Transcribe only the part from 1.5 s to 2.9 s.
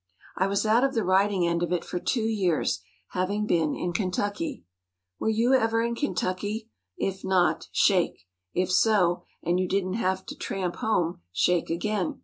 of it for two years—